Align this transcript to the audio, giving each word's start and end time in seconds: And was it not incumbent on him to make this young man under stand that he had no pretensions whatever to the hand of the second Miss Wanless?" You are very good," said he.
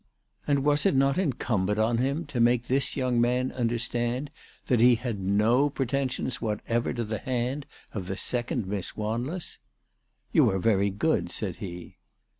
And 0.47 0.63
was 0.63 0.87
it 0.87 0.95
not 0.95 1.19
incumbent 1.19 1.77
on 1.77 1.99
him 1.99 2.25
to 2.25 2.39
make 2.39 2.63
this 2.65 2.97
young 2.97 3.21
man 3.21 3.51
under 3.51 3.77
stand 3.77 4.31
that 4.65 4.79
he 4.79 4.95
had 4.95 5.19
no 5.19 5.69
pretensions 5.69 6.41
whatever 6.41 6.91
to 6.91 7.03
the 7.03 7.19
hand 7.19 7.67
of 7.93 8.07
the 8.07 8.17
second 8.17 8.65
Miss 8.65 8.97
Wanless?" 8.97 9.59
You 10.33 10.49
are 10.49 10.57
very 10.57 10.89
good," 10.89 11.29
said 11.29 11.57
he. 11.57 11.99